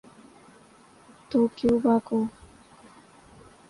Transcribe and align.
تو 1.29 1.39
کیوبا 1.55 1.95
کو۔ 2.07 2.19